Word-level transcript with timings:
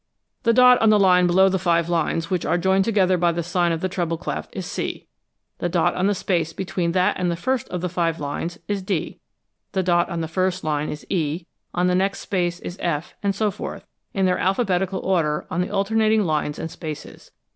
]"The 0.45 0.51
dot 0.53 0.79
on 0.81 0.89
the 0.89 0.97
line 0.97 1.27
below 1.27 1.47
the 1.47 1.59
five 1.59 1.87
lines 1.87 2.31
which 2.31 2.43
are 2.43 2.57
joined 2.57 2.85
together 2.85 3.17
by 3.19 3.31
the 3.31 3.43
sign 3.43 3.71
of 3.71 3.81
the 3.81 3.87
treble 3.87 4.17
clef 4.17 4.47
is 4.51 4.65
C. 4.65 5.05
The 5.59 5.69
dot 5.69 5.93
on 5.93 6.07
the 6.07 6.15
space 6.15 6.53
between 6.53 6.93
that 6.93 7.19
and 7.19 7.29
the 7.29 7.35
first 7.35 7.69
of 7.69 7.81
the 7.81 7.87
five 7.87 8.19
lines 8.19 8.57
is 8.67 8.81
D. 8.81 9.19
The 9.73 9.83
dot 9.83 10.09
on 10.09 10.21
the 10.21 10.27
first 10.27 10.63
line 10.63 10.89
is 10.89 11.05
E; 11.11 11.45
on 11.75 11.85
the 11.85 11.93
next 11.93 12.21
space 12.21 12.59
is 12.61 12.79
F, 12.79 13.13
and 13.21 13.35
so 13.35 13.51
forth, 13.51 13.85
in 14.11 14.25
their 14.25 14.39
alphabetical 14.39 15.01
order 15.01 15.45
on 15.51 15.61
the 15.61 15.69
alternating 15.69 16.23
lines 16.25 16.57
and 16.57 16.71
spaces. 16.71 17.29